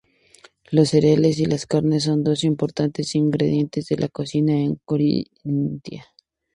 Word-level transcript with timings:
Los 0.71 0.89
cereales 0.89 1.37
y 1.37 1.45
la 1.45 1.59
carne 1.59 1.99
son 1.99 2.23
dos 2.23 2.43
importantes 2.43 3.13
ingredientes 3.13 3.85
de 3.85 3.97
la 3.97 4.07
cocina 4.07 4.53
en 4.57 4.79
Carintia. 4.83 6.05